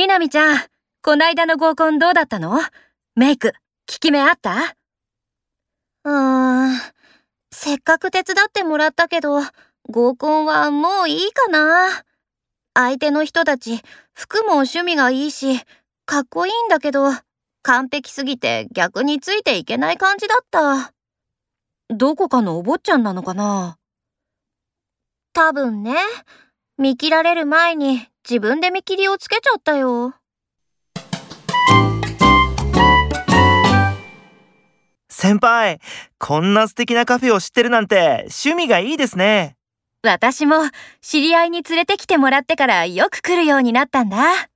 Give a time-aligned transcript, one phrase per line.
[0.00, 0.58] みなみちゃん、
[1.02, 2.58] こないだの合コンどうだったの？
[3.16, 3.56] メイク、効
[3.86, 4.74] き目あった？
[6.04, 6.78] うーん、
[7.52, 9.42] せっかく手伝ってもらったけど、
[9.90, 12.02] 合コンはもういいかな。
[12.72, 13.82] 相手の人たち、
[14.14, 15.60] 服も趣味がいいし、
[16.06, 17.10] かっこいいんだけど、
[17.60, 20.94] 完璧すぎて逆についていけない感じだった。
[21.94, 23.76] どこかのお坊ちゃんなのかな？
[25.34, 25.94] 多分ね。
[26.78, 30.14] 見切られる前に自分で見切りをつけちゃったよ。
[35.08, 35.80] 先輩、
[36.20, 39.56] こんな素敵なカフェを知ってるなんて趣味がいいですね。
[40.04, 40.58] 私も
[41.00, 44.49] 知り合いに連れてきてもらってからよく来るようになったんだ。